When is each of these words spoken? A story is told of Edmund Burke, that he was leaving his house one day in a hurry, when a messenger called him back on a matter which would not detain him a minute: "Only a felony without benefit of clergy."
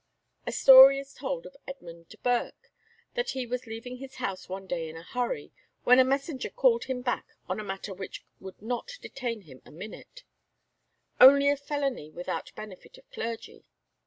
A 0.47 0.51
story 0.51 0.97
is 0.97 1.13
told 1.13 1.45
of 1.45 1.55
Edmund 1.67 2.11
Burke, 2.23 2.71
that 3.13 3.29
he 3.29 3.45
was 3.45 3.67
leaving 3.67 3.97
his 3.97 4.15
house 4.15 4.49
one 4.49 4.65
day 4.65 4.89
in 4.89 4.97
a 4.97 5.03
hurry, 5.03 5.51
when 5.83 5.99
a 5.99 6.03
messenger 6.03 6.49
called 6.49 6.85
him 6.85 7.03
back 7.03 7.27
on 7.47 7.59
a 7.59 7.63
matter 7.63 7.93
which 7.93 8.25
would 8.39 8.59
not 8.63 8.93
detain 9.03 9.41
him 9.41 9.61
a 9.63 9.69
minute: 9.69 10.23
"Only 11.19 11.49
a 11.49 11.55
felony 11.55 12.09
without 12.09 12.51
benefit 12.55 12.97
of 12.97 13.07
clergy." 13.11 13.67